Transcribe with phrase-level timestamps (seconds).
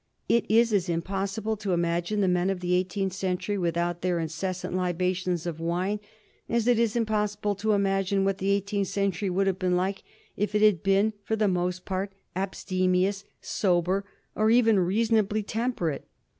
[0.27, 4.73] It is as impossible to imagine the men of the eighteenth century without their incessant
[4.75, 5.99] libations of wine
[6.49, 10.01] as it is impossible to imagine what the eighteenth century would have been like
[10.35, 14.03] if it had been for the most part abstemious, sober,
[14.33, 16.07] or even reasonably temperate.